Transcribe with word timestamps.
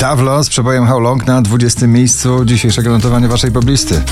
Tawlo 0.00 0.44
z 0.44 0.48
przebojem 0.48 0.86
How 0.86 1.00
Long 1.00 1.26
na 1.26 1.42
20 1.42 1.86
miejscu 1.86 2.44
dzisiejszego 2.44 2.90
notowania 2.90 3.28
waszej 3.28 3.52
poblisty. 3.52 4.02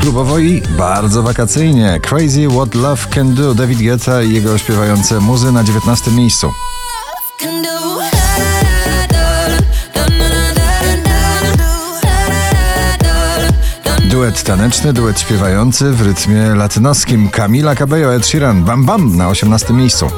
Klubowo 0.00 0.38
i 0.38 0.62
bardzo 0.78 1.22
wakacyjnie. 1.22 2.00
Crazy 2.02 2.48
What 2.48 2.74
Love 2.74 3.06
Can 3.10 3.34
Do. 3.34 3.54
David 3.54 3.78
Guetta 3.78 4.22
i 4.22 4.32
jego 4.32 4.58
śpiewające 4.58 5.20
muzy 5.20 5.52
na 5.52 5.64
19 5.64 6.10
miejscu. 6.10 6.52
Duet 14.24 14.42
taneczny, 14.42 14.92
duet 14.92 15.20
śpiewający 15.20 15.90
w 15.90 16.02
rytmie 16.02 16.54
latynoskim. 16.54 17.28
Camila 17.28 17.74
Cabello, 17.74 18.14
Ed 18.14 18.26
Sheeran, 18.26 18.64
Bam 18.64 18.84
Bam 18.84 19.16
na 19.16 19.28
18 19.28 19.74
miejscu. 19.74 20.10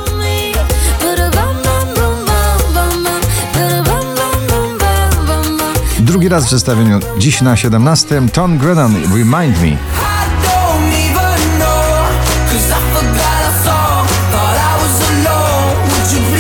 Drugi 5.99 6.29
raz 6.29 6.47
w 6.47 6.51
zestawieniu 6.51 7.01
dziś 7.19 7.41
na 7.41 7.57
17 7.57 8.23
Tom 8.33 8.59
Grennan, 8.59 8.95
Remind 8.95 9.63
Me. 9.63 9.96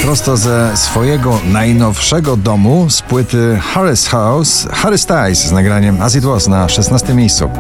Prosto 0.07 0.37
ze 0.37 0.77
swojego 0.77 1.41
najnowszego 1.45 2.37
domu 2.37 2.91
z 2.91 3.03
płyty 3.03 3.59
Harris 3.63 4.07
House, 4.07 4.69
Harry 4.73 4.99
Styles 4.99 5.39
z 5.39 5.53
nagraniem 5.53 6.03
As 6.03 6.15
It 6.15 6.25
Was 6.25 6.49
na 6.49 6.69
16 6.69 7.15
miejscu. 7.15 7.51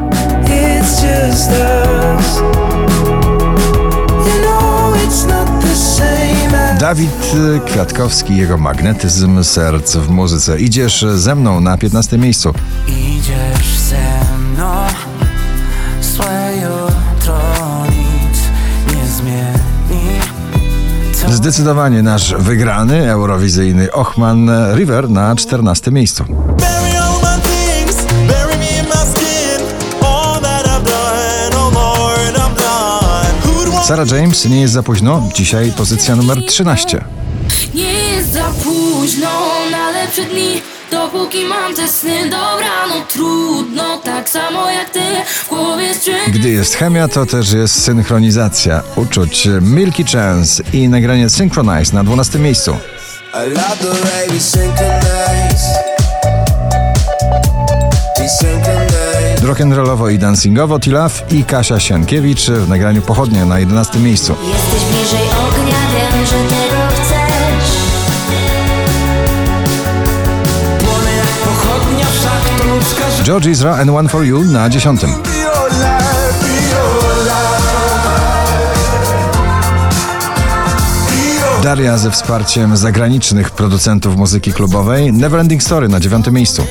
Dawid 6.80 7.34
Kwiatkowski, 7.66 8.36
jego 8.36 8.58
magnetyzm 8.58 9.44
serc 9.44 9.96
w 9.96 10.08
muzyce. 10.08 10.60
Idziesz 10.60 11.06
ze 11.14 11.34
mną 11.34 11.60
na 11.60 11.78
15 11.78 12.18
miejscu. 12.18 12.54
Idziesz 12.88 13.78
ze 13.78 14.05
Zdecydowanie 21.46 22.02
nasz 22.02 22.34
wygrany 22.34 23.10
eurowizyjny 23.10 23.92
Ochman 23.92 24.50
River 24.74 25.10
na 25.10 25.36
14 25.36 25.90
miejscu. 25.90 26.24
Sarah 33.84 34.10
James 34.10 34.44
nie 34.44 34.60
jest 34.60 34.74
za 34.74 34.82
późno. 34.82 35.28
Dzisiaj 35.34 35.72
pozycja 35.76 36.16
numer 36.16 36.46
13. 36.46 37.04
Nie 37.74 37.92
jest 37.92 38.32
za 38.32 38.44
późno 38.64 39.28
na 39.70 39.90
lepsze 39.90 40.24
dni, 40.24 40.62
dopóki 40.90 41.44
mam 41.44 41.74
te 41.74 41.88
sny. 41.88 42.22
Dobrano 42.22 43.04
trudno, 43.08 43.98
tak 44.04 44.28
samo 44.28 44.70
jak 44.70 44.90
ty. 44.90 45.00
Gdy 46.46 46.54
jest 46.54 46.74
chemia, 46.74 47.08
to 47.08 47.26
też 47.26 47.52
jest 47.52 47.84
synchronizacja 47.84 48.82
uczuć. 48.96 49.48
Milky 49.60 50.04
Chance 50.04 50.62
i 50.72 50.88
nagranie 50.88 51.30
Synchronize 51.30 51.94
na 51.94 52.04
12 52.04 52.38
miejscu. 52.38 52.76
Rock'n'rollowo 59.42 60.12
i 60.12 60.18
dancingowo 60.18 60.78
Tilaf 60.80 61.32
i 61.32 61.44
Kasia 61.44 61.80
Sienkiewicz 61.80 62.50
w 62.50 62.68
nagraniu 62.68 63.02
Pochodnie 63.02 63.44
na 63.44 63.58
11 63.58 63.98
miejscu. 63.98 64.36
Jesteś 64.48 64.90
bliżej 64.90 65.28
ognia, 65.28 65.78
wiem, 65.94 66.26
że 66.26 66.36
tego 66.36 66.82
chcesz 66.88 67.70
płonę 70.84 71.16
jak 71.16 71.26
pochodnia, 71.26 72.06
wszak 72.06 72.58
to 72.58 72.74
ludzka. 72.74 73.24
George 73.24 73.46
Ezra 73.46 73.76
and 73.76 73.90
One 73.90 74.08
For 74.08 74.24
You 74.24 74.44
na 74.44 74.70
10. 74.70 75.00
Daria 81.66 81.98
ze 81.98 82.10
wsparciem 82.10 82.76
zagranicznych 82.76 83.50
producentów 83.50 84.16
muzyki 84.16 84.52
klubowej 84.52 85.12
Neverending 85.12 85.62
Story 85.62 85.88
na 85.88 86.00
dziewiątym 86.00 86.34
miejscu. 86.34 86.66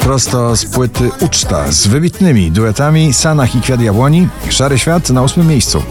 Prosto 0.00 0.56
z 0.56 0.64
płyty 0.64 1.10
Uczta 1.20 1.72
z 1.72 1.86
wybitnymi 1.86 2.50
duetami 2.50 3.14
Sanach 3.14 3.54
i 3.54 3.60
Kwiat 3.60 3.80
Jabłoni, 3.80 4.28
Szary 4.48 4.78
Świat 4.78 5.10
na 5.10 5.22
ósmym 5.22 5.46
miejscu. 5.46 5.82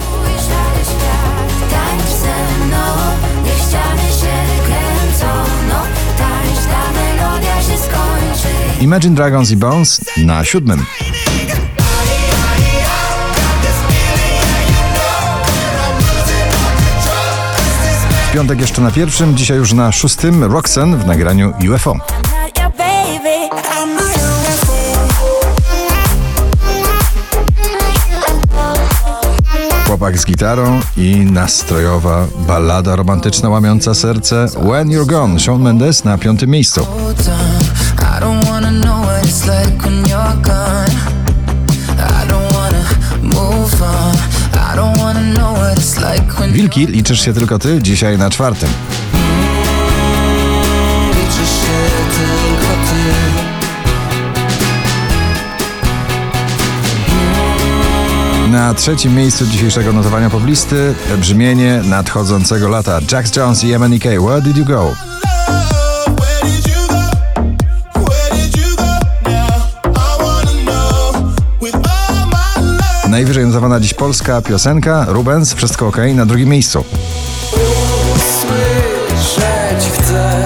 Imagine 8.82 9.16
Dragons 9.16 9.52
i 9.52 9.58
Bones 9.58 10.02
na 10.18 10.44
siódmym. 10.44 10.86
Piątek 18.34 18.62
jeszcze 18.62 18.81
na 18.81 18.92
pierwszym, 18.92 19.38
dzisiaj 19.38 19.58
już 19.58 19.74
na 19.74 19.92
szóstym 19.92 20.44
Roxanne 20.44 20.97
w 20.97 21.06
nagraniu 21.06 21.53
UFO. 21.75 21.96
Chłopak 29.88 30.20
z 30.20 30.25
gitarą 30.25 30.80
i 30.97 31.16
nastrojowa 31.16 32.28
ballada 32.47 32.96
romantyczna 32.96 33.50
łamiąca 33.50 33.94
serce 33.94 34.47
When 34.47 34.90
You're 34.90 35.08
Gone, 35.08 35.40
Shawn 35.40 35.62
Mendes 35.62 36.03
na 36.03 36.18
piątym 36.18 36.50
miejscu. 36.50 36.81
I 36.81 38.24
don't 38.24 38.46
wanna 38.46 38.72
know 38.72 39.06
what 39.06 39.24
it's 39.24 39.47
like 39.47 39.84
when 39.84 40.03
you're 40.03 40.41
gone. 40.41 40.71
Wilki, 46.62 46.88
liczysz 46.88 47.26
się 47.26 47.34
tylko 47.34 47.60
ty, 47.60 47.82
dzisiaj 47.82 48.18
na 48.18 48.30
czwartym. 48.30 48.70
liczysz 51.08 51.50
się 51.50 51.90
tylko 52.12 52.74
ty. 52.88 52.94
Na 58.52 58.74
trzecim 58.74 59.16
miejscu 59.16 59.46
dzisiejszego 59.46 59.94
notowania 59.94 60.30
poblisty 60.30 60.96
brzmienie 61.18 61.82
nadchodzącego 61.86 62.70
lata 62.70 63.00
Jax 63.12 63.36
Jones 63.36 63.64
i 63.64 63.80
MNK 63.80 64.04
Where 64.04 64.42
Did 64.42 64.58
You 64.58 64.66
Go? 64.66 64.96
Najwyżej 73.11 73.46
notowana 73.46 73.79
dziś 73.79 73.93
polska 73.93 74.41
piosenka 74.41 75.05
Rubens, 75.09 75.53
Wszystko 75.53 75.87
OK 75.87 75.97
na 76.16 76.25
drugim 76.25 76.49
miejscu. 76.49 76.84
Słyszeć 78.41 79.91
chcę, 79.93 80.46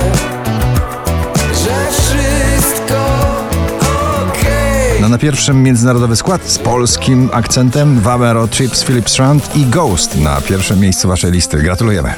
że 1.35 1.91
wszystko. 1.91 2.95
No 5.01 5.09
na 5.09 5.17
pierwszym 5.17 5.63
międzynarodowy 5.63 6.15
skład 6.15 6.41
z 6.45 6.57
polskim 6.57 7.29
akcentem 7.33 7.99
Wabero, 7.99 8.47
Trips, 8.47 8.83
Philip 8.83 9.09
Strand 9.09 9.55
i 9.55 9.65
Ghost 9.65 10.17
na 10.17 10.41
pierwszym 10.41 10.79
miejscu 10.79 11.07
waszej 11.07 11.31
listy. 11.31 11.57
Gratulujemy. 11.57 12.13